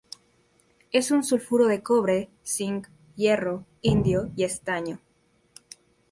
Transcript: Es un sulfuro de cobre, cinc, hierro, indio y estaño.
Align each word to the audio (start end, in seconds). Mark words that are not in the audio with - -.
Es 0.91 1.11
un 1.15 1.23
sulfuro 1.23 1.67
de 1.67 1.83
cobre, 1.83 2.31
cinc, 2.43 2.87
hierro, 3.15 3.67
indio 3.83 4.31
y 4.35 4.45
estaño. 4.45 4.99